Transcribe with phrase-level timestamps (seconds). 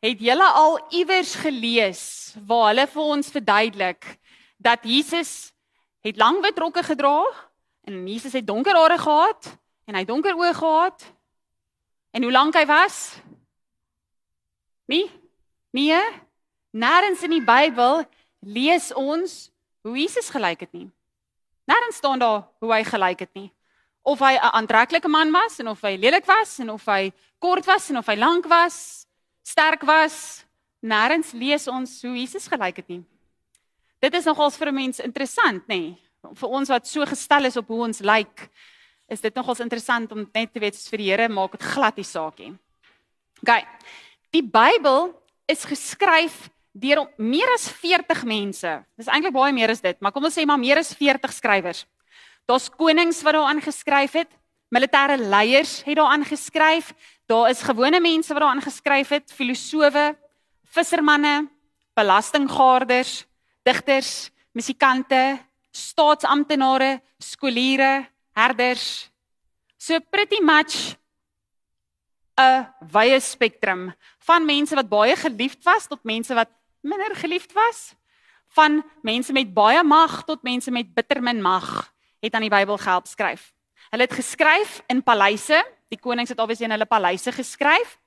[0.00, 2.02] Het julle al iewers gelees
[2.48, 4.06] waar hulle vir ons verduidelik
[4.56, 5.52] dat Jesus
[6.00, 7.18] het lang wit rokke gedra
[7.84, 9.50] en Jesus het donker hare gehad
[9.84, 11.04] en hy donker oë gehad?
[12.16, 13.20] En hoe lank hy was?
[14.88, 15.04] Nee?
[15.76, 16.00] Nee?
[16.72, 18.00] Nêrens in die Bybel
[18.40, 19.50] lees ons
[19.84, 20.88] hoe Jesus gelyk het nie.
[21.68, 23.50] Nêrens staan daar hoe hy gelyk het nie.
[24.00, 27.66] Of hy 'n aantreklike man was en of hy lelik was en of hy kort
[27.66, 29.06] was en of hy lank was
[29.42, 30.44] sterk was.
[30.80, 33.02] Nêrens lees ons hoe Jesus gelyk het nie.
[34.00, 35.92] Dit is nogals vir 'n mens interessant, nê?
[35.92, 35.98] Nee?
[36.34, 38.50] Vir ons wat so gestel is op hoe ons lyk,
[39.08, 42.04] is dit nogals interessant om net te weet vir die Here maak dit glad die
[42.04, 42.58] saakie.
[43.42, 43.66] OK.
[44.32, 45.14] Die Bybel
[45.48, 48.84] is geskryf deur meer as 40 mense.
[48.96, 51.86] Dis eintlik baie meer as dit, maar kom ons sê maar meer as 40 skrywers.
[52.46, 54.30] Daar's konings wat daaraan geskryf het,
[54.70, 56.92] militêre leiers het daaraan geskryf,
[57.30, 60.18] Daar is gewone mense wat daaraan geskryf het, filosowe,
[60.64, 61.46] vissermanne,
[61.94, 63.24] belastinggarders,
[63.62, 65.38] digters, musikante,
[65.70, 69.10] staatsamptenare, skooliere, herders.
[69.78, 70.96] So pretty much
[72.34, 77.94] 'n wye spektrum van mense wat baie geliefd was tot mense wat minder geliefd was,
[78.48, 82.78] van mense met baie mag tot mense met bitter min mag, het aan die Bybel
[82.78, 83.52] gehelp skryf.
[83.90, 87.98] Hulle het geskryf in paleise Die konings het obviously in hulle paleise geskryf.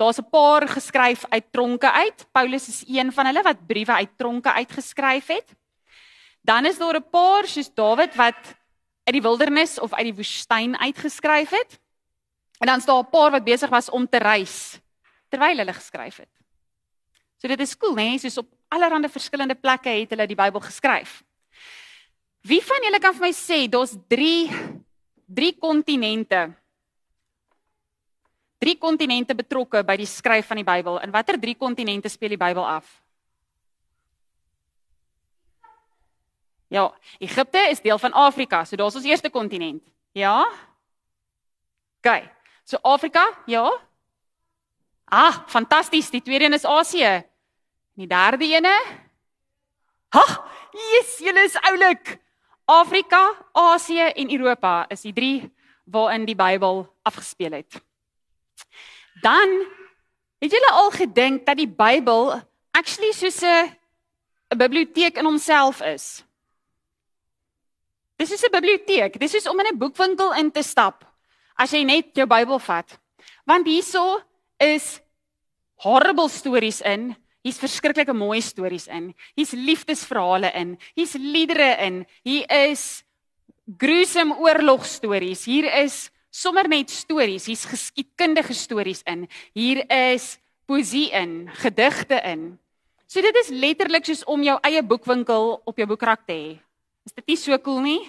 [0.00, 2.26] Daar's 'n paar geskryf uit tronke uit.
[2.32, 5.54] Paulus is een van hulle wat briewe uit tronke uitgeskryf het.
[6.42, 8.40] Dan is daar 'n paar soos Dawid wat
[9.04, 11.80] uit die wildernis of uit die woestyn uitgeskryf het.
[12.58, 14.80] En dan's daar 'n paar wat besig was om te reis
[15.28, 16.34] terwyl hulle geskryf het.
[17.36, 18.02] So dit is cool, né?
[18.02, 18.18] Nee?
[18.18, 21.22] Soos op allerlei verskillende plekke het hulle die Bybel geskryf.
[22.40, 24.50] Wie van julle kan vir my sê daar's 3
[25.34, 26.48] 3 kontinente
[28.60, 30.98] drie kontinente betrokke by die skryf van die Bybel.
[31.00, 32.88] En watter drie kontinente speel die Bybel af?
[36.70, 39.82] Ja, Egipte is deel van Afrika, so daar's ons eerste kontinent.
[40.14, 40.44] Ja?
[41.98, 42.20] OK.
[42.68, 43.64] So Afrika, ja?
[45.10, 46.12] Ah, fantasties.
[46.12, 47.24] Die tweede een is Asië.
[47.98, 48.76] Die derde ene?
[50.14, 50.26] Ha!
[50.70, 52.20] Yes, julle is oulik.
[52.70, 55.50] Afrika, Asië en Europa is die drie
[55.90, 57.80] waarin die Bybel afgespeel het.
[59.22, 59.56] Dan
[60.38, 62.38] het julle al gedink dat die Bybel
[62.70, 63.74] actually soos 'n
[64.54, 66.24] 'n biblioteek in homself is.
[68.16, 69.18] Dis is 'n biblioteek.
[69.18, 71.04] Dis is om in 'n boekwinkel in te stap
[71.56, 72.98] as jy net jou Bybel vat.
[73.44, 74.22] Want hierso
[74.58, 75.00] is
[75.74, 77.16] horrible stories in.
[77.42, 79.14] Hier's verskriklike mooi stories in.
[79.34, 80.74] Hier's liefdesverhale in.
[80.94, 82.02] Hier's liedere in.
[82.22, 83.02] Hier is
[83.78, 85.44] gruesome oorlogstories.
[85.48, 89.26] Hier is sommer net stories, hier's geskiedkundige stories in.
[89.54, 90.38] Hier is
[90.70, 92.54] poesie in, gedigte in.
[93.10, 96.50] So dit is letterlik soos om jou eie boekwinkel op jou boekrak te hê.
[97.06, 98.02] Is dit nie so cool nie?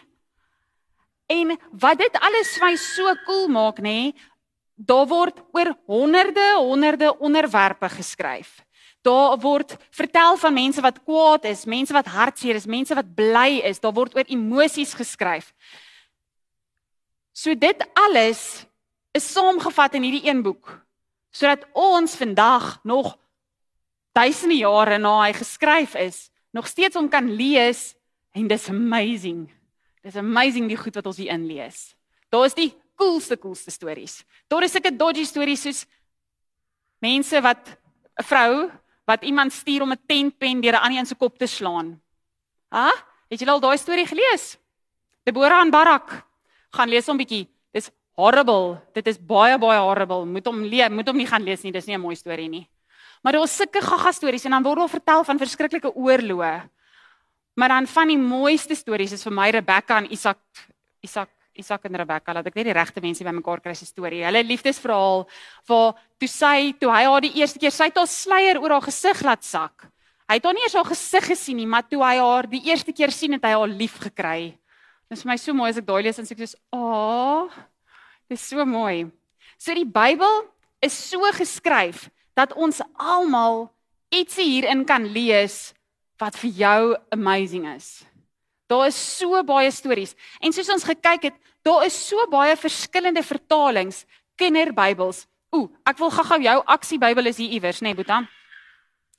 [1.31, 4.11] En wat dit alles vir my so cool maak nê,
[4.75, 8.59] daar word oor honderde, honderde onderwerpe geskryf.
[9.01, 13.61] Daar word vertel van mense wat kwaad is, mense wat hartseer is, mense wat bly
[13.65, 13.79] is.
[13.81, 15.53] Daar word oor emosies geskryf.
[17.33, 18.65] So dit alles
[19.15, 20.77] is saamgevat in hierdie een boek
[21.31, 23.13] sodat ons vandag nog
[24.11, 27.93] duisende jare na hy geskryf is, nog steeds hom kan lees
[28.35, 29.45] en dis amazing.
[30.03, 31.93] Dis amazing die goed wat ons hier inlees.
[32.27, 34.21] Daar is die coolste coolste stories.
[34.51, 35.85] Daar is sulke dodgy stories soos
[36.99, 37.77] mense wat
[38.19, 38.71] 'n vrou
[39.11, 42.01] wat iemand stuur om 'n tentpen deur 'n ander een se kop te slaan.
[42.69, 42.89] Ha?
[43.29, 44.57] Het jy al daai storie gelees?
[45.23, 46.25] Deborah en Barak
[46.71, 47.47] gaan lees hom bietjie.
[47.71, 48.81] Dis horrible.
[48.93, 50.25] Dit is baie baie horrible.
[50.25, 51.71] Moet hom lees, moet hom nie gaan lees nie.
[51.71, 52.67] Dis nie 'n mooi storie nie.
[53.21, 56.69] Maar daar is sulke gaga stories en dan word daar vertel van verskriklike oorloë.
[57.53, 60.39] Maar dan van die mooiste stories is vir my Rebekka en Isak
[61.01, 62.33] Isak Isak en Rebekka.
[62.33, 64.23] Laat ek net die regte mense bymekaar kry se storie.
[64.25, 65.25] Hulle liefdesverhaal
[65.69, 68.87] waar toe sy toe hy haar die eerste keer sy het haar sluier oor haar
[68.87, 69.87] gesig laat sak.
[70.31, 72.93] Hy het haar nie eens haar gesig gesien nie, maar toe hy haar die eerste
[72.95, 74.53] keer sien het hy haar lief gekry.
[75.11, 77.51] Dit is vir my so mooi as ek daai lees en sê ek soos, "Ag,
[78.29, 79.11] dit is so mooi."
[79.57, 80.47] So die Bybel
[80.81, 83.69] is so geskryf dat ons almal
[84.09, 85.73] ietsie hierin kan lees
[86.17, 88.03] wat vir jou amazing is.
[88.71, 93.23] Daar is so baie stories en soos ons gekyk het, daar is so baie verskillende
[93.23, 94.05] vertalings,
[94.35, 95.25] kinderbybels.
[95.51, 98.21] Ooh, ek wil gou-gou jou aksiebybel is hier iewers, nê, nee, Boeta?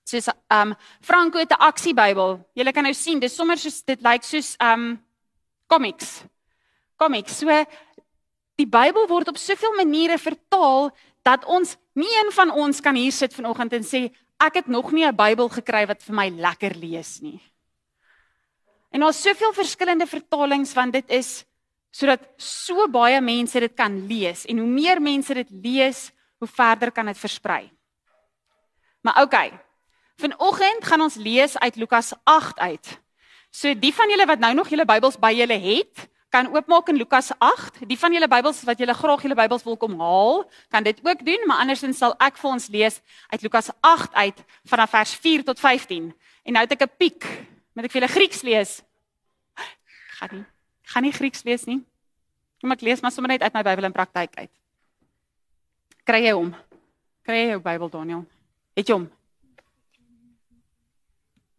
[0.09, 2.41] Soos um Franco het 'n aksiebybel.
[2.55, 4.99] Jy kan nou sien, dis sommer soos dit lyk soos um
[5.69, 6.25] comics.
[6.97, 7.39] Comics.
[7.39, 7.47] So
[8.57, 10.91] die Bybel word op soveel maniere vertaal
[11.23, 14.11] dat ons nie een van ons kan hier sit vanoggend en sê
[14.41, 17.41] ek het nog nie 'n Bybel gekry wat vir my lekker lees nie.
[18.91, 21.45] En daar's soveel verskillende vertalings want dit is
[21.93, 26.09] sodat so baie mense dit kan lees en hoe meer mense dit lees,
[26.41, 27.71] hoe verder kan dit versprei.
[29.03, 29.53] Maar okay.
[30.17, 32.99] Vanoggend gaan ons lees uit Lukas 8 uit.
[33.51, 36.97] So die van julle wat nou nog julle Bybels by julle het, kan oopmaak in
[36.97, 37.83] Lukas 8.
[37.89, 41.27] Die van julle Bybels wat julle graag julle Bybels wil kom haal, kan dit ook
[41.27, 43.01] doen, maar andersins sal ek vir ons lees
[43.35, 44.41] uit Lukas 8 uit
[44.73, 46.09] vanaf vers 4 tot 15.
[46.49, 47.29] En nou het ek 'n piek.
[47.75, 48.83] Moet ek vir julle Grieks lees?
[50.19, 50.52] Gaan nie.
[50.93, 51.81] Gaan nie Grieks lees nie.
[52.61, 54.53] Kom ek lees maar sommer net uit my Bybel in praktyk uit.
[56.05, 56.53] Kry jy hom?
[57.27, 58.23] Kry jy jou Bybel Daniel?
[58.77, 59.09] Het jy hom?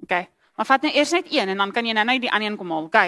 [0.03, 0.15] OK.
[0.53, 2.57] Maar vat net eers net een en dan kan jy nou net die ander een
[2.59, 2.89] kom haal.
[2.91, 3.00] OK.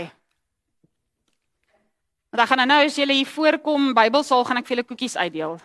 [2.32, 5.60] Want dan gaan nou as julle hier voorkom Bybelsaal gaan ek vir julle koekies uitdeel.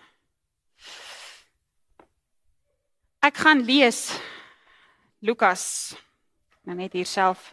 [3.27, 4.05] Ek gaan lees
[5.21, 5.65] Lukas
[6.65, 7.51] nou net hier self.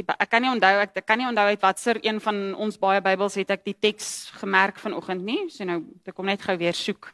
[0.00, 2.78] Die, ek kan nie onthou ek, ek kan nie onthou uit watter een van ons
[2.80, 5.42] baie Bybels het ek die teks gemerk vanoggend nie.
[5.52, 7.10] So nou ek kom net gou weer soek.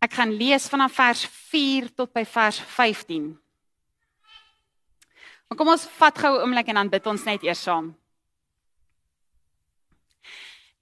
[0.00, 3.28] Ek gaan lees vanaf vers 4 tot by vers 15.
[5.46, 7.94] Maar kom ons vat gou 'n oomblik en dan bid ons net eers saam.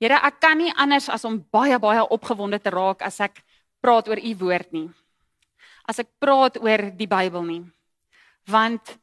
[0.01, 3.43] Here, ek kan nie anders as om baie baie opgewonde te raak as ek
[3.81, 4.91] praat oor u woord nie.
[5.89, 7.65] As ek praat oor die Bybel nie.
[8.47, 8.99] Want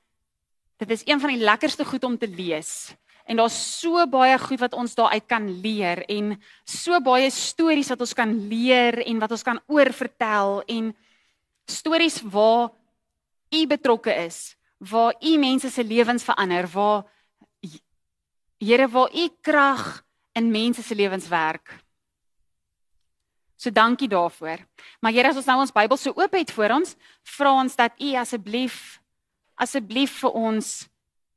[0.87, 2.95] dit is een van die lekkerste goed om te lees.
[3.25, 6.33] En daar's so baie goed wat ons daaruit kan leer en
[6.65, 10.91] so baie stories wat ons kan leer en wat ons kan oorvertel en
[11.69, 12.71] stories waar
[13.51, 17.03] u betrokke is, waar u mense se lewens verander, waar
[18.61, 20.03] Here waar u krag
[20.37, 21.79] in mense se lewens werk.
[23.57, 24.57] So dankie daarvoor.
[24.99, 26.93] Maar Here, as ons nou ons Bybel so oop het voor ons,
[27.23, 29.00] vra ons dat U asseblief
[29.61, 30.71] asseblief vir ons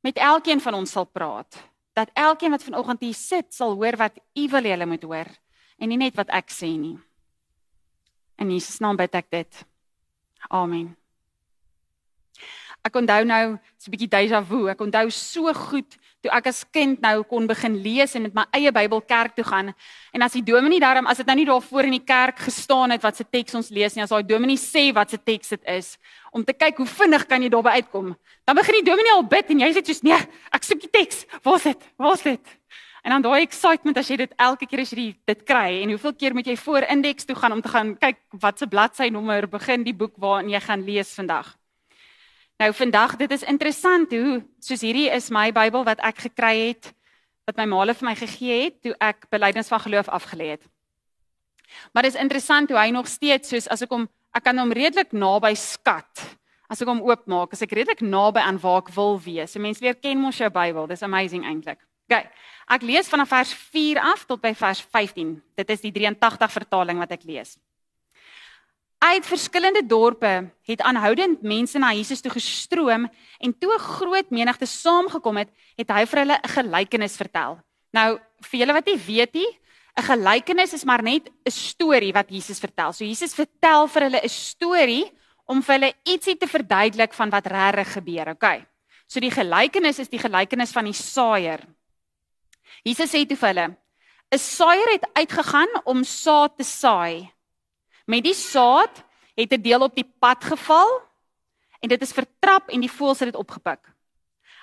[0.05, 1.57] met elkeen van ons sal praat.
[1.95, 5.29] Dat elkeen wat vanoggend hier sit sal hoor wat U wil hê hulle moet hoor
[5.79, 6.97] en nie net wat ek sê nie.
[8.41, 9.65] In Jesus naam bid ek dit.
[10.51, 10.93] Amen.
[12.85, 14.67] Ek onthou nou so 'n bietjie déjà vu.
[14.69, 18.45] Ek onthou so goed toe ek as kind nou kon begin lees en met my
[18.57, 19.71] eie Bybel kerk toe gaan
[20.13, 22.95] en as die dominee daarom as dit nou nie daar voor in die kerk gestaan
[22.95, 25.73] het wat se teks ons lees nie as daai dominee sê wat se teks dit
[25.77, 25.95] is
[26.35, 29.49] om te kyk hoe vinnig kan jy daarby uitkom dan begin die dominee al bid
[29.53, 30.17] en jy sê soos nee
[30.55, 31.25] ek soek die teks.
[31.43, 31.89] Waar is dit?
[31.97, 32.53] Waar is dit?
[33.05, 36.15] En dan daai excitement as jy dit elke keer as jy dit kry en hoeveel
[36.17, 39.47] keer moet jy voor indeks toe gaan om te gaan kyk wat se bladsy nommer
[39.49, 41.53] begin die boek waarin jy gaan lees vandag
[42.55, 46.93] Nou vandag, dit is interessant hoe soos hierdie is my Bybel wat ek gekry het
[47.45, 50.63] wat my maale vir my gegee het toe ek belydenis van geloof afgelê het.
[51.93, 54.71] Maar dit is interessant hoe hy nog steeds soos as ek hom ek kan hom
[54.75, 56.23] redelik naby skat.
[56.71, 59.53] As ek hom oopmaak, is ek redelik naby aan waar ek wil wees.
[59.53, 60.87] So mense leer ken mos jou Bybel.
[60.89, 61.83] Dis amazing eintlik.
[62.07, 62.23] OK.
[62.75, 65.35] Ek lees vanaf vers 4 af tot by vers 15.
[65.59, 67.55] Dit is die 83 vertaling wat ek lees.
[69.05, 73.05] Uit verskillende dorpe het aanhoudend mense na Jesus toe gestroom
[73.37, 77.59] en toe 'n groot menigte saamgekom het, het hy vir hulle 'n gelykenis vertel.
[77.93, 79.59] Nou, vir julle wat nie weet nie,
[79.97, 82.93] 'n gelykenis is maar net 'n storie wat Jesus vertel.
[82.93, 85.11] So Jesus vertel vir hulle 'n storie
[85.45, 88.65] om vir hulle ietsie te verduidelik van wat regtig gebeur, okay?
[89.07, 91.59] So die gelykenis is die gelykenis van die saaier.
[92.83, 93.77] Jesus sê toe vir hulle:
[94.31, 97.34] 'n Saaier het uitgegaan om saad te saai.
[98.05, 99.03] Met die saad
[99.35, 101.01] het 'n deel op die pad geval
[101.79, 103.93] en dit is vertrap en die voëls het dit opgepik.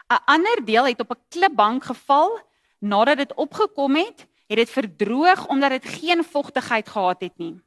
[0.08, 2.40] 'n Ander deel het op 'n klipbank geval.
[2.78, 7.62] Nadat dit opgekom het, het dit verdroog omdat dit geen vogtigheid gehad het nie.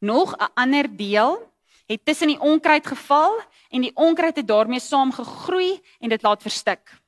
[0.00, 1.52] Nog 'n ander deel
[1.86, 6.42] het tussen die onkruid geval en die onkruid het daarmee saam gegroei en dit laat
[6.42, 7.00] verstik.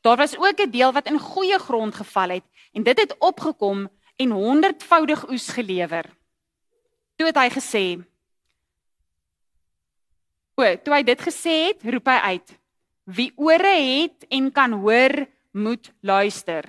[0.00, 3.88] Daar was ook 'n deel wat in goeie grond geval het en dit het opgekom
[4.16, 6.16] en honderdvoudig oes gelewer.
[7.16, 7.84] Toe het hy gesê:
[10.56, 12.54] O, toe hy dit gesê het, roep hy uit:
[13.04, 16.68] Wie ore het en kan hoor, moet luister.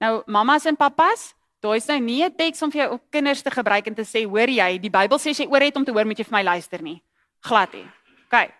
[0.00, 3.50] Nou, mamas en pappas, daai is nou nie 'n teks om vir jou kinders te
[3.50, 6.06] gebruik en te sê, hoor jy, die Bybel sê jy ore het om te hoor,
[6.06, 7.02] moet jy vir my luister nie.
[7.40, 7.88] Glad nie.
[8.26, 8.50] OK.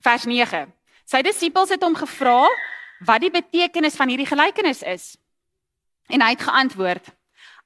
[0.00, 0.72] Vers 9.
[1.04, 2.48] Sy disippels het hom gevra
[3.00, 5.16] wat die betekenis van hierdie gelykenis is.
[6.08, 7.10] En hy het geantwoord: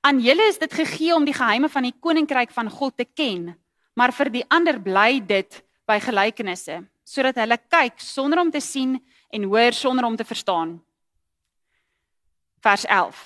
[0.00, 3.50] Aan julle is dit gegee om die geheime van die koninkryk van God te ken,
[3.98, 8.98] maar vir die ander bly dit by gelykenisse, sodat hulle kyk sonder om te sien
[9.34, 10.76] en hoor sonder om te verstaan.
[12.62, 13.18] Vers 11.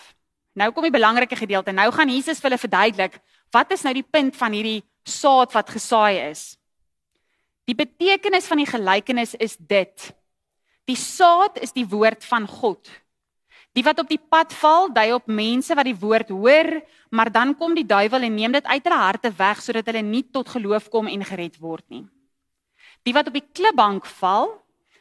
[0.59, 1.73] Nou kom die belangrike gedeelte.
[1.73, 3.21] Nou gaan Jesus vir hulle verduidelik
[3.53, 6.55] wat is nou die punt van hierdie saad wat gesaai is.
[7.69, 10.13] Die betekenis van die gelykenis is dit.
[10.89, 12.89] Die saad is die woord van God.
[13.73, 16.69] Die wat op die pad val, dui op mense wat die woord hoor,
[17.11, 20.25] maar dan kom die duiwel en neem dit uit hulle harte weg sodat hulle nie
[20.29, 22.05] tot geloof kom en gered word nie.
[23.03, 24.53] Die wat op die klipbank val,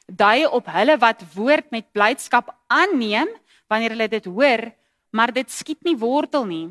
[0.07, 3.27] dui op hulle wat woord met blydskap aanneem
[3.67, 4.71] wanneer hulle dit hoor,
[5.11, 6.69] maar dit skiet nie wortel nie.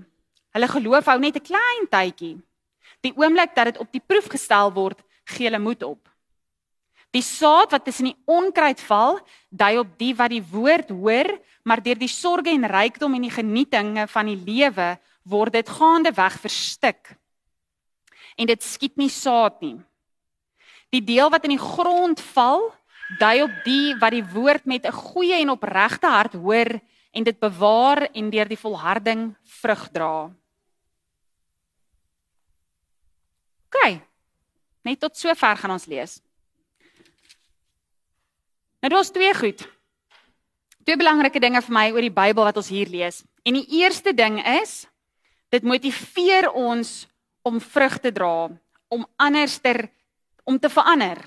[0.57, 2.41] Hulle geloof hou net 'n klein tydjie.
[3.01, 6.09] Die oomblik dat dit op die proef gestel word, gee hulle moed op.
[7.11, 9.19] Die saad wat tussen die onkruid val,
[9.51, 11.31] dui op die wat die woord hoor,
[11.67, 14.93] maar deur die sorges en rykdom en die genietinge van die lewe
[15.27, 17.17] word dit gaandeweg verstik.
[18.39, 19.77] En dit skiet nie saad nie.
[20.95, 22.71] Die deel wat in die grond val,
[23.19, 27.39] dui op die wat die woord met 'n goeie en opregte hart hoor en dit
[27.39, 30.31] bewaar en deur die volharding vrug dra.
[33.67, 34.01] OK.
[34.83, 36.21] Net tot sover gaan ons lees.
[38.81, 39.63] Nou daar's twee goed.
[40.85, 43.23] Twee belangrike dinge vir my oor die Bybel wat ons hier lees.
[43.45, 44.87] En die eerste ding is
[45.53, 47.05] dit motiveer ons
[47.45, 48.49] om vrug te dra,
[48.89, 49.89] om anderster
[50.45, 51.21] om te verander,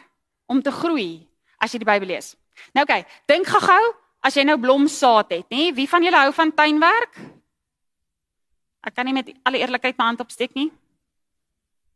[0.46, 1.24] om te groei
[1.62, 2.34] as jy die Bybel lees.
[2.76, 3.94] Nou oké, okay, dink gou-gou
[4.24, 5.70] as jy nou blomsaad het, nê?
[5.76, 7.18] Wie van julle hou van tuinwerk?
[8.84, 10.70] Ek kan nie met alle eerlikheid my hand opsteek nie.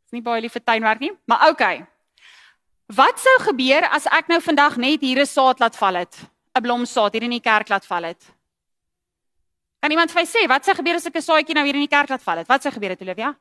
[0.07, 1.55] Is nie baie lief vir tuinwerk nie, maar oké.
[1.57, 1.85] Okay.
[2.87, 6.15] Wat sou gebeur as ek nou vandag net hier 'n saad laat val het?
[6.55, 8.23] 'n Blomsaad hier in die kerk laat val het?
[9.81, 11.83] Kan iemand vir my sê wat sou gebeur as ek 'n saadjie nou hier in
[11.83, 12.47] die kerk laat val het?
[12.47, 13.35] Wat sou gebeur het, Olivia?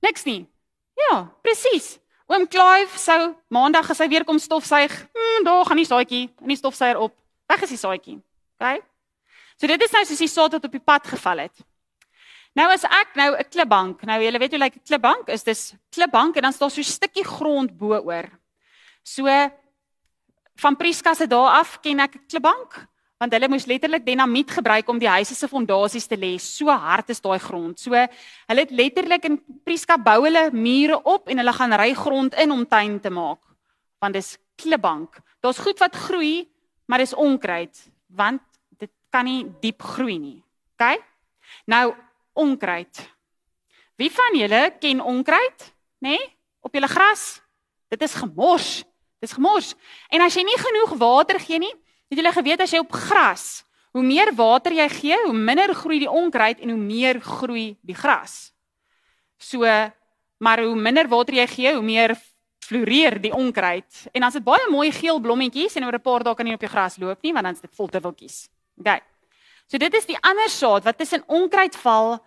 [0.00, 0.46] Niks nie.
[0.94, 1.98] Ja, presies.
[2.28, 6.48] Oom Clive sou maandag as hy weer kom stofsuig, hmm, daar gaan die saadjie in
[6.48, 7.12] die stofsuier op.
[7.48, 8.22] Weg is die saadjie.
[8.60, 8.82] OK?
[9.56, 11.64] So dit is nou soos die saad wat op die pad geval het.
[12.56, 15.28] Nou as ek nou 'n klipbank, nou julle weet hoe lyk 'n klipbank?
[15.28, 18.30] Is dis klipbank en dan staan so 'n stukkie grond bo-oor.
[19.04, 19.26] So
[20.56, 24.98] van Prieskasse daar af ken ek 'n klipbank want hulle moes letterlik dinamiet gebruik om
[24.98, 26.36] die huise se fondasies te lê.
[26.38, 27.80] So hard is daai grond.
[27.80, 32.34] So hulle het letterlik in Prieska bou hulle mure op en hulle gaan ry grond
[32.34, 33.40] in om tuin te maak.
[34.00, 35.20] Want dis klipbank.
[35.40, 36.48] Daar's goed wat groei,
[36.86, 38.42] maar dis onkruid want
[38.78, 40.42] dit kan nie diep groei nie.
[40.78, 41.02] OK?
[41.66, 41.94] Nou
[42.36, 43.00] onkruid.
[43.96, 45.72] Wie van julle ken onkruid?
[46.04, 46.14] Nê?
[46.14, 46.32] Nee?
[46.60, 47.40] Op julle gras?
[47.88, 48.84] Dit is gemors.
[49.22, 49.74] Dis gemors.
[50.12, 51.72] En as jy nie genoeg water gee nie,
[52.06, 53.64] Het julle geweet as jy op gras,
[53.96, 57.96] hoe meer water jy gee, hoe minder groei die onkruid en hoe meer groei die
[57.98, 58.52] gras.
[59.42, 59.66] So,
[60.38, 62.14] maar hoe minder water jy gee, hoe meer
[62.66, 64.06] floreer die onkruid.
[64.14, 66.62] En as dit baie mooi geel blommetjies en oor 'n paar dae kan jy op
[66.62, 68.48] jou gras loop nie, want dan is dit vol dubbeltjies.
[68.78, 69.02] OK.
[69.66, 72.18] So dit is die ander saad wat tussen onkruid val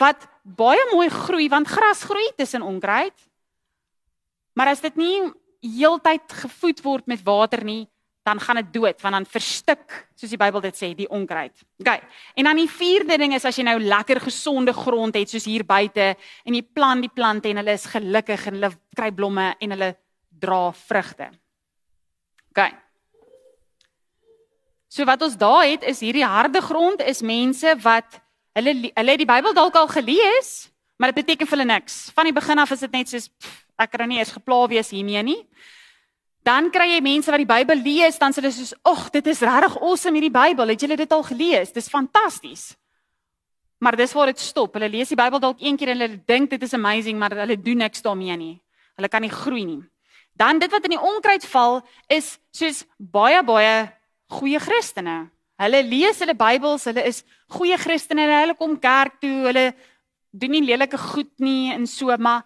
[0.00, 3.14] wat baie mooi groei want gras groei tussen onkruid.
[4.54, 5.18] Maar as dit nie
[5.64, 7.86] heeltyd gevoed word met water nie,
[8.24, 11.56] dan gaan dit dood want dan verstik soos die Bybel dit sê die onkruid.
[11.80, 11.90] OK.
[12.40, 15.64] En dan die vierde ding is as jy nou lekker gesonde grond het soos hier
[15.68, 16.14] buite
[16.44, 19.92] en jy plant die plante en hulle is gelukkig en hulle kry blomme en hulle
[20.44, 21.30] dra vrugte.
[22.52, 22.83] OK.
[24.94, 28.20] So wat ons daar het is hierdie harde grond is mense wat
[28.54, 31.96] hulle hulle die Bybel dalk al gelees, maar dit beteken vir hulle niks.
[32.14, 34.60] Van die begin af is dit net soos pff, ek kan nou nie eens gepla
[34.70, 35.40] wees hiermee nie.
[36.46, 39.40] Dan kry jy mense wat die Bybel lees, dan sê hulle soos, "Ag, dit is
[39.40, 40.68] regtig awesome hierdie Bybel.
[40.68, 41.72] Het julle dit al gelees?
[41.72, 42.76] Dis fantasties."
[43.80, 44.74] Maar dis waar dit stop.
[44.74, 47.56] Hulle lees die Bybel dalk een keer en hulle dink dit is amazing, maar hulle
[47.60, 48.62] doen niks daarmee nie.
[48.96, 49.82] Hulle kan nie groei nie.
[50.36, 53.90] Dan dit wat in die onkruid val is soos baie baie
[54.30, 55.30] goeie Christene.
[55.60, 59.72] Hulle lees hulle Bybels, hulle is goeie Christene, hulle kom kerk toe, hulle
[60.34, 62.42] doen nie lelike goed nie en so, maar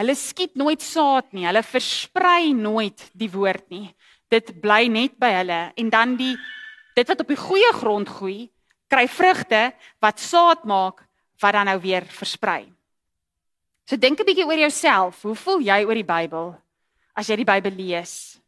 [0.00, 1.44] Hulle skiet nooit saad nie.
[1.46, 3.90] Hulle versprei nooit die woord nie.
[4.32, 6.34] Dit bly net by hulle en dan die
[6.96, 8.50] dit wat op die goeie grond groei,
[8.92, 9.70] kry vrugte
[10.04, 11.04] wat saad maak
[11.40, 12.66] wat dan nou weer versprei.
[13.88, 15.22] So dink 'n bietjie oor jouself.
[15.22, 16.56] Hoe voel jy oor die Bybel
[17.14, 18.40] as jy die Bybel lees?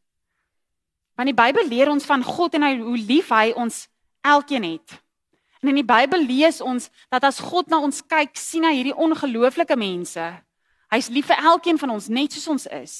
[1.14, 3.84] Want die Bybel leer ons van God en hy, hoe lief hy ons
[4.24, 4.96] elkeen het.
[5.62, 8.96] En in die Bybel lees ons dat as God na ons kyk, sien hy hierdie
[8.96, 10.26] ongelooflike mense
[10.94, 12.94] Hy's lief vir elkeen van ons net soos ons is.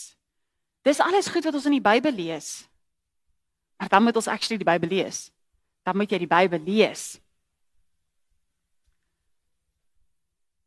[0.85, 2.65] Dis alles goed wat ons in die Bybel lees.
[3.79, 5.29] Maar dan moet ons actually die Bybel lees.
[5.87, 7.05] Dan moet jy die Bybel lees.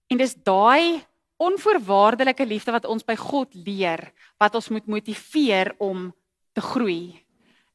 [0.07, 1.03] En dis daai
[1.37, 4.07] onvoorwaardelike liefde wat ons by God leer
[4.41, 6.07] wat ons moet motiveer om
[6.55, 7.19] te groei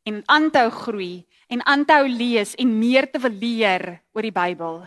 [0.02, 4.87] en aanhou groei en aanhou lees en meer te wil leer oor die Bybel.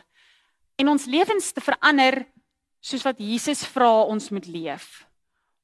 [0.75, 2.25] en ons lewens te verander
[2.84, 5.05] soos wat Jesus vra ons moet leef.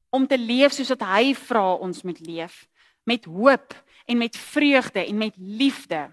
[0.09, 2.65] Om te leef soos wat hy vra ons moet leef,
[3.07, 3.75] met hoop
[4.09, 6.07] en met vreugde en met liefde.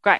[0.00, 0.16] OK.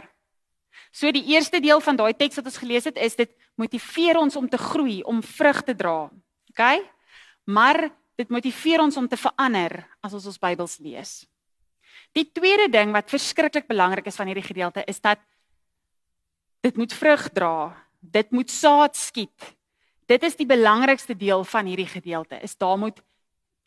[0.94, 4.36] So die eerste deel van daai teks wat ons gelees het is dit motiveer ons
[4.38, 6.08] om te groei, om vrug te dra.
[6.52, 6.62] OK?
[7.46, 11.22] Maar dit motiveer ons om te verander as ons ons Bybels lees.
[12.18, 15.20] Die tweede ding wat verskriklik belangrik is van hierdie gedeelte is dat
[16.66, 17.76] dit moet vrug dra.
[18.00, 19.54] Dit moet saad skiet.
[20.10, 22.40] Dit is die belangrikste deel van hierdie gedeelte.
[22.42, 22.98] Is daar moet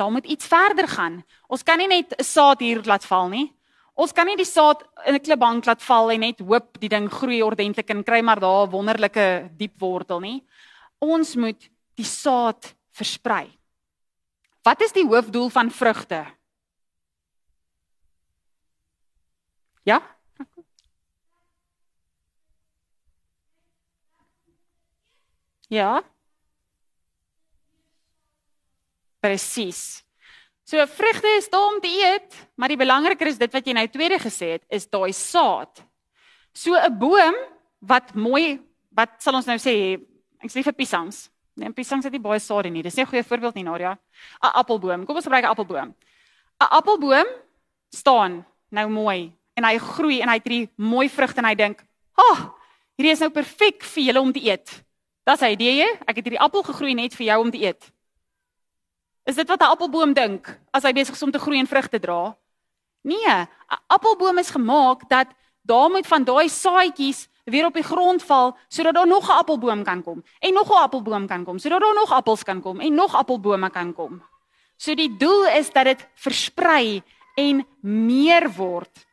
[0.02, 1.20] daar moet iets verder gaan.
[1.48, 3.54] Ons kan nie net 'n saad hier laat val nie.
[3.94, 7.10] Ons kan nie die saad in 'n klipbank laat val en net hoop die ding
[7.10, 10.44] groei ordentlik en kry maar daar 'n wonderlike diep wortel nie.
[11.00, 13.48] Ons moet die saad versprei.
[14.64, 16.41] Wat is die hoofdoel van vrugte?
[19.92, 20.00] Ja?
[25.72, 26.04] Ja.
[29.24, 30.04] Presies.
[30.68, 33.86] So vrugte is daar om te eet, maar die belangriker is dit wat jy nou
[33.92, 35.80] tweede gesê het, is daai saad.
[36.54, 37.36] So 'n boom
[37.80, 38.60] wat mooi,
[38.92, 40.00] wat sal ons nou sê,
[40.44, 41.30] ek sê vir piesangs.
[41.56, 42.84] Nee, piesangs het nie baie saad nie.
[42.84, 43.92] Dis nie 'n goeie voorbeeld nie, Nadia.
[44.44, 45.06] 'n Appelboom.
[45.06, 45.96] Kom ons gebruik 'n appelboom.
[46.60, 47.28] 'n Appelboom
[47.90, 51.84] staan nou mooi en hy groei en hy het hierdie mooi vrugte en hy dink,
[52.16, 52.54] "Ag, oh,
[52.98, 54.84] hierdie is nou perfek vir julle om te eet."
[55.26, 57.92] Dis hy, idee, ek het hierdie appel gegroei net vir jou om te eet.
[59.26, 62.00] Is dit wat 'n appelboom dink as hy besig is om te groei en vrugte
[62.00, 62.36] dra?
[63.04, 63.48] Nee, 'n
[63.88, 65.28] appelboom is gemaak dat
[65.62, 69.84] daar moet van daai saadjies weer op die grond val sodat daar nog 'n appelboom
[69.84, 72.94] kan kom en nog 'n appelboom kan kom sodat daar nog appels kan kom en
[72.94, 74.24] nog appelbome kan kom.
[74.78, 77.04] So die doel is dat dit versprei
[77.36, 79.08] en meer word.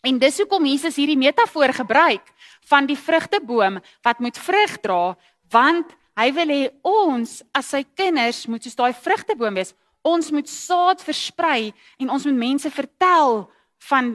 [0.00, 2.24] En dis hoekom Jesus hierdie metafoor gebruik
[2.70, 5.16] van die vrugteboom wat moet vrug dra
[5.50, 9.72] want Hy wil hê ons as sy kinders moet soos daai vrugteboom wees.
[10.04, 13.44] Ons moet saad versprei en ons moet mense vertel
[13.88, 14.14] van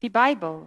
[0.00, 0.62] die Bybel.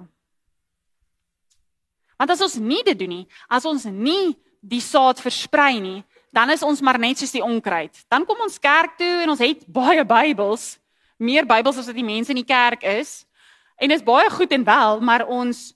[2.22, 6.54] Want as ons nie dit doen nie, as ons nie die saad versprei nie, dan
[6.54, 8.04] is ons maar net soos die onkruid.
[8.12, 10.76] Dan kom ons kerk toe en ons het baie Bybels,
[11.18, 13.24] meer Bybels as wat die mense in die kerk is.
[13.82, 15.72] En dit is baie goed en wel, maar ons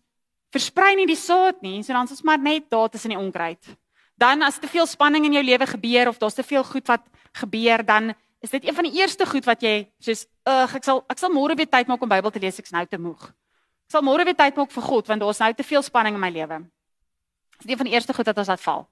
[0.53, 3.75] versprei nie die saad nie, so dan is ons maar net daar tussen die onkruid
[4.15, 7.03] dan as te veel spanning in jou lewe gebeur of daar's te veel goed wat
[7.35, 11.03] gebeur, dan is dit een van die eerste goed wat jy soos ag ek sal
[11.11, 13.27] ek sal môre weer tyd maak om Bybel te lees, ek's nou te moeg.
[13.85, 16.23] Ek sal môre weer tyd maak vir God want daar's nou te veel spanning in
[16.23, 16.63] my lewe.
[17.59, 18.85] Dis een van die eerste goed wat ons laat val.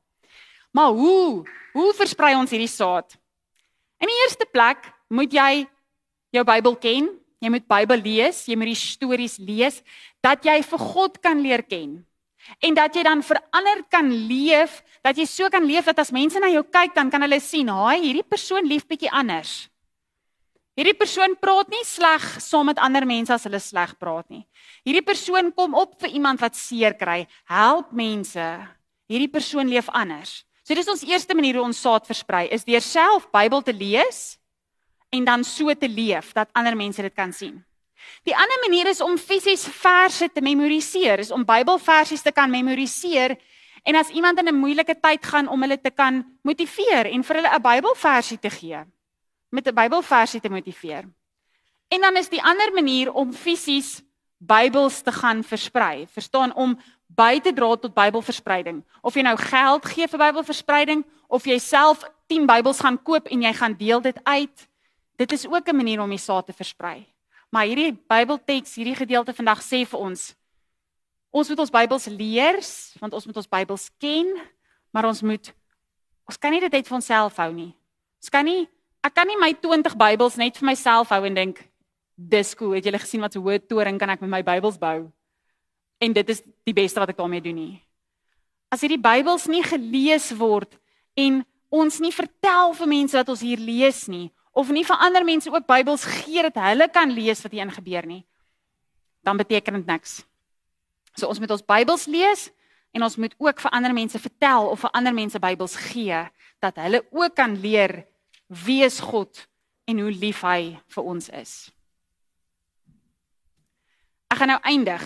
[0.74, 1.44] Maar hoe?
[1.74, 3.16] Hoe versprei ons hierdie saad?
[4.02, 5.66] In die eerste plek moet jy
[6.34, 7.10] jou Bybel ken.
[7.44, 9.82] Jy moet Bybel lees, jy moet die stories lees
[10.24, 12.00] dat jy vir God kan leer ken
[12.64, 16.40] en dat jy dan verander kan leef, dat jy so kan leef dat as mense
[16.44, 19.70] na jou kyk, dan kan hulle sien, "Haai, hierdie persoon lief bietjie anders."
[20.76, 24.46] Hierdie persoon praat nie sleg saam met ander mense as hulle sleg praat nie.
[24.84, 28.68] Hierdie persoon kom op vir iemand wat seer kry, help mense.
[29.08, 30.44] Hierdie persoon leef anders.
[30.64, 34.40] So dis ons eerste manier hoe ons saad versprei, is deur self Bybel te lees
[35.14, 37.62] en dan so te leef dat ander mense dit kan sien.
[38.24, 43.38] Die ander manier is om fisies verse te memoriseer, is om Bybelversies te kan memoriseer
[43.84, 47.36] en as iemand in 'n moeilike tyd gaan om hulle te kan motiveer en vir
[47.36, 48.84] hulle 'n Bybelversie te gee.
[49.50, 51.04] Met 'n Bybelversie te motiveer.
[51.88, 54.02] En dan is die ander manier om fisies
[54.38, 56.08] Bybels te gaan versprei.
[56.08, 58.84] Verstaan om by te dra tot Bybelverspreiding.
[59.02, 63.42] Of jy nou geld gee vir Bybelverspreiding of jy self 10 Bybels gaan koop en
[63.42, 64.68] jy gaan deel dit uit.
[65.18, 67.06] Dit is ook 'n manier om die saad te versprei.
[67.50, 70.36] Maar hierdie Bybelteks, hierdie gedeelte vandag sê vir ons
[71.34, 72.60] ons moet ons Bybels leer,
[73.02, 74.30] want ons moet ons Bybels ken,
[74.92, 75.54] maar ons moet
[76.30, 77.74] ons kan nie dit net vir onsself hou nie.
[78.22, 78.68] Ons kan nie
[79.04, 81.62] ek kan nie my 20 Bybels net vir myself hou en dink
[82.16, 82.78] dis cool.
[82.78, 85.12] Het julle gesien wat so hoë toring kan ek met my Bybels bou?
[86.02, 87.82] En dit is die beste wat ek daarmee doen nie.
[88.72, 90.78] As hierdie Bybels nie gelees word
[91.18, 95.26] en ons nie vertel vir mense dat ons hier lees nie, of nie vir ander
[95.26, 98.22] mense ook Bybels gee dat hulle kan lees wat hier gebeur nie,
[99.26, 100.22] dan beteken dit niks.
[101.18, 102.50] So ons moet ons Bybels lees
[102.94, 106.22] en ons moet ook vir ander mense vertel of vir ander mense Bybels gee
[106.62, 108.04] dat hulle ook kan leer
[108.48, 109.48] wie is God
[109.90, 111.72] en hoe lief hy vir ons is.
[114.30, 115.02] Ek gaan nou eindig.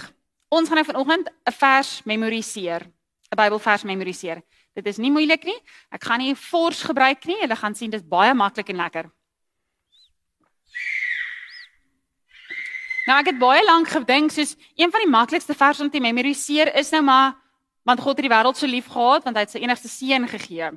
[0.54, 4.44] Ons gaan nou vanoggend 'n vers memoriseer, 'n Bybelvers memoriseer.
[4.74, 5.58] Dit is nie moeilik nie.
[5.92, 7.40] Ek gaan nie fors gebruik nie.
[7.42, 9.12] Julle gaan sien dit is baie maklik en lekker.
[13.08, 16.74] Nou ek het baie lank gedink soos een van die maklikste verse om te memoriseer
[16.76, 17.38] is nou maar
[17.88, 20.72] Want God het die wêreld so lief gehad want hy het sy enigste seun gegee.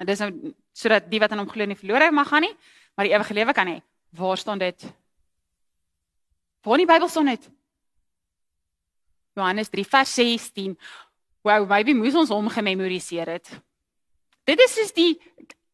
[0.00, 0.30] En dis nou
[0.74, 2.54] sodat die wat aan hom glo nie verlore mag gaan nie,
[2.96, 3.76] maar die ewige lewe kan hê.
[4.16, 4.86] Waar staan dit?
[6.64, 7.44] Waar in die Bybel staan dit?
[9.36, 10.72] Johannes 3 vers 16.
[11.44, 13.52] Wow, maybe moes ons hom gememoriseer het.
[14.48, 15.12] Dit is soos die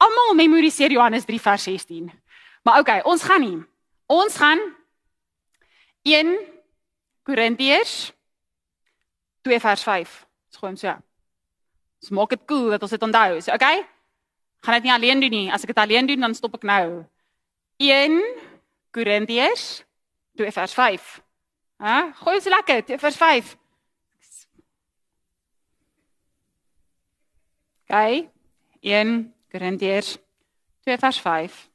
[0.03, 2.11] almal memoriseer Johannes 3 vers 16.
[2.67, 3.59] Maar okay, ons gaan nie.
[4.11, 4.59] Ons gaan
[6.03, 6.39] 1
[7.23, 8.13] Korintiërs
[9.43, 10.27] 2 vers 5.
[10.49, 10.95] Dis gewoon so.
[12.01, 13.41] Ons maak dit cool dat ons dit onthou.
[13.41, 13.85] So okay.
[14.61, 15.53] Gaan dit nie alleen doen nie.
[15.53, 17.05] As ek dit alleen doen, dan stop ek nou.
[17.81, 18.21] 1
[18.93, 19.85] Korintiërs
[20.37, 21.09] 2 vers 5.
[21.81, 21.97] Hæ?
[22.21, 23.57] Gooi dit lekker, 2 vers 5.
[27.85, 28.29] Okay.
[28.81, 30.19] 1 Korintiërs
[30.85, 31.69] 2 vers 5.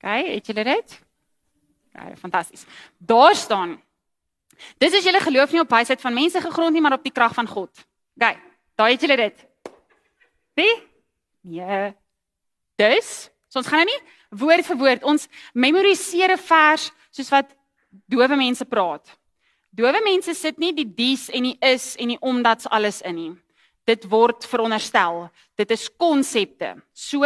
[0.00, 1.00] Okay, het julle dit?
[2.08, 2.64] Ja, fantasties.
[2.98, 3.78] Daar staan
[4.80, 7.34] Dis is julle geloof nie op wysheid van mense gegrond nie, maar op die krag
[7.36, 7.70] van God.
[8.20, 8.36] OK,
[8.76, 9.44] daai het julle dit.
[10.60, 10.74] Nee?
[11.40, 11.92] Nee.
[12.80, 14.00] Dis, so ons gaan nou nie
[14.40, 17.50] woord vir woord ons memoriseer 'n vers soos wat
[18.06, 19.18] dowe mense praat.
[19.70, 23.32] Dowe mense sit nie die dies en die is en die omdat's alles in nie.
[23.86, 25.30] Dit word veronderstel.
[25.56, 26.82] Dit is konsepte.
[26.92, 27.24] So,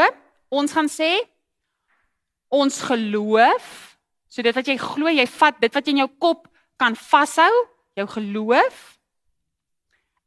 [0.48, 1.28] ons gaan sê
[2.48, 3.93] ons geloof,
[4.34, 6.48] so dit wat jy glo, jy vat dit wat in jou kop
[6.80, 7.52] kan vashou,
[7.94, 8.82] jou geloof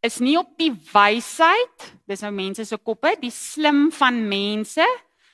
[0.05, 4.85] is nie op die wysheid, dis nou mense se koppe, die slim van mense.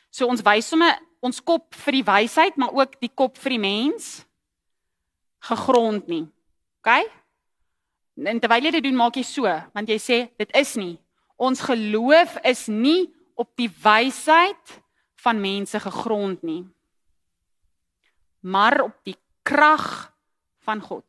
[0.09, 3.61] So ons wys sommer ons kop vir die wysheid, maar ook die kop vir die
[3.61, 4.07] mens
[5.43, 6.23] gegrond nie.
[6.81, 6.89] OK?
[8.23, 10.95] En terwyl jy dit doen, maak jy so, want jy sê dit is nie.
[11.37, 14.79] Ons geloof is nie op die wysheid
[15.23, 16.63] van mense gegrond nie.
[18.43, 20.11] Maar op die krag
[20.63, 21.05] van God.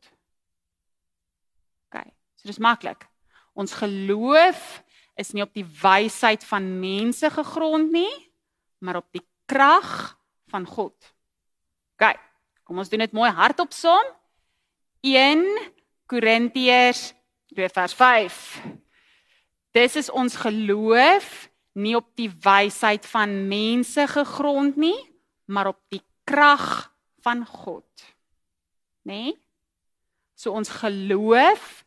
[1.87, 2.03] OK.
[2.39, 3.07] So dis maklik.
[3.55, 4.83] Ons geloof
[5.15, 8.11] is nie op die wysheid van mense gegrond nie,
[8.83, 10.17] maar op die krag
[10.51, 10.95] van God.
[11.95, 12.15] OK.
[12.65, 14.07] Kom ons doen dit mooi hardop saam.
[15.05, 15.45] 1
[16.09, 17.11] Korintiërs
[17.53, 18.41] 2 vers 5.
[19.75, 21.29] Dis is ons geloof
[21.75, 24.97] nie op die wysheid van mense gegrond nie,
[25.51, 26.94] maar op die krag
[27.25, 27.89] van God.
[29.05, 29.13] Né?
[29.13, 29.33] Nee?
[30.35, 31.85] So ons geloof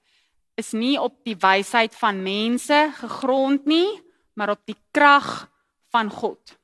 [0.59, 3.87] is nie op die wysheid van mense gegrond nie,
[4.35, 5.47] maar op die krag
[5.93, 6.57] van God.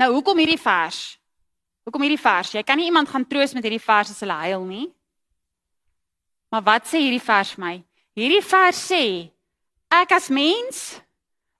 [0.00, 1.18] Nou hoekom hierdie vers?
[1.84, 2.54] Hoekom hierdie vers?
[2.54, 4.86] Jy kan nie iemand gaan troos met hierdie vers as hulle huil nie.
[6.52, 7.74] Maar wat sê hierdie vers my?
[8.16, 9.04] Hierdie vers sê
[9.92, 11.02] ek as mens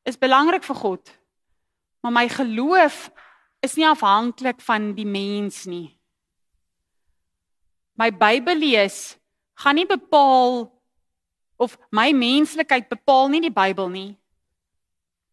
[0.08, 1.12] is belangrik vir God.
[2.02, 3.08] Maar my geloof
[3.62, 5.88] is nie afhanklik van die mens nie
[8.02, 9.14] my Bybel lees
[9.62, 10.66] gaan nie bepaal
[11.60, 14.10] of my menslikheid bepaal nie die Bybel nie.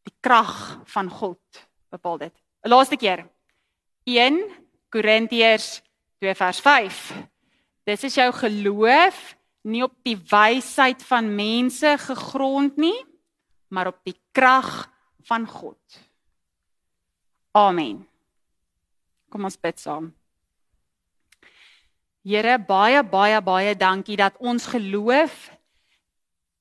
[0.06, 0.54] Die krag
[0.94, 1.42] van God
[1.90, 2.36] bepaal dit.
[2.66, 3.26] 'n Laaste keer.
[4.06, 4.38] 1
[4.90, 5.82] Korintiërs
[6.22, 7.14] 2 vers 5.
[7.86, 13.06] Dis is jou geloof nie op die wysheid van mense gegrond nie,
[13.70, 14.90] maar op die krag
[15.26, 15.82] van God.
[17.52, 18.09] Amen.
[19.30, 20.10] Kom ons bid saam.
[22.26, 25.50] Here, baie baie baie dankie dat ons geloof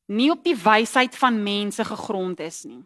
[0.09, 2.85] nie op die wysheid van mense gegrond is nie.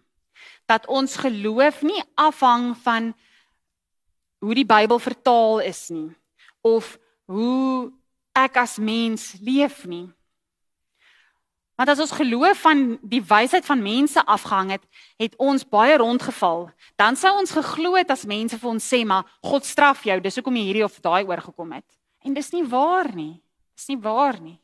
[0.67, 3.13] Dat ons geloof nie afhang van
[4.43, 6.11] hoe die Bybel vertaal is nie
[6.63, 6.97] of
[7.31, 7.93] hoe
[8.39, 10.09] ek as mens leef nie.
[11.77, 14.83] Want as ons geloof van die wysheid van mense afgehang het,
[15.17, 16.69] het ons baie rondgeval.
[17.01, 20.37] Dan sou ons geglo het as mense vir ons sê maar God straf jou, dis
[20.37, 21.89] hoekom jy hierdie of daai oorgekom het.
[22.23, 23.41] En dis nie waar nie.
[23.77, 24.59] Dis nie waar nie.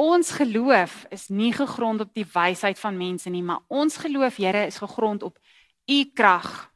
[0.00, 4.66] Ons geloof is nie gegrond op die wysheid van mense nie, maar ons geloof, Here,
[4.66, 5.36] is gegrond op
[5.88, 6.70] u krag.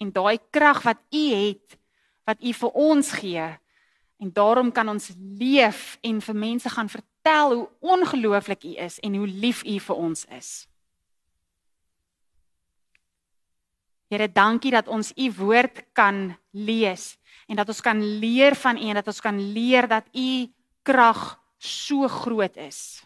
[0.00, 1.76] En daai krag wat u het,
[2.24, 3.48] wat u vir ons gee.
[4.20, 6.88] En daarom kan ons leef en vir mense gaan
[7.20, 10.66] vertel hoe ongelooflik u is en hoe lief u vir ons is.
[14.08, 18.88] Here, dankie dat ons u woord kan lees en dat ons kan leer van U
[18.88, 20.50] en dat ons kan leer dat U
[20.82, 23.02] krag so groot is.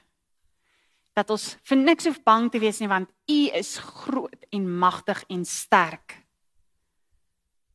[1.12, 5.24] Dat ons vir niks hoef bang te wees nie want U is groot en magtig
[5.28, 6.16] en sterk.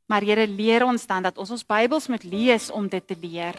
[0.09, 3.57] Maar Here leer ons dan dat ons ons Bybels moet lees om dit te leer,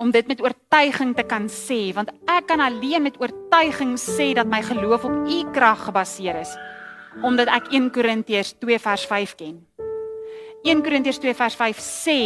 [0.00, 4.48] om dit met oortuiging te kan sê want ek kan alleen met oortuiging sê dat
[4.48, 6.54] my geloof op U krag gebaseer is
[7.26, 9.58] omdat ek 1 Korintiërs 2 vers 5 ken.
[10.62, 12.20] 1 Korintiërs 2 vers 5 sê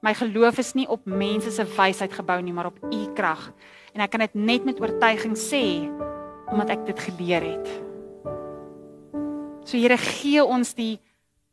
[0.00, 3.50] my geloof is nie op mense se wysheid gebou nie, maar op u krag.
[3.92, 5.64] En ek kan dit net met oortuiging sê
[6.50, 7.68] omdat ek dit geleer het.
[9.66, 10.96] So Here gee ons die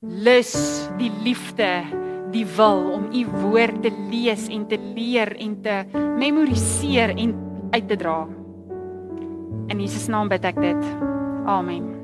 [0.02, 0.56] lus,
[1.02, 1.84] die liefde,
[2.32, 5.84] die wil om u woord te lees en te leer en te
[6.18, 7.36] memoriseer en
[7.72, 8.18] uit te dra.
[9.68, 10.90] In Jesus naam bid ek dit.
[11.48, 11.97] Amen.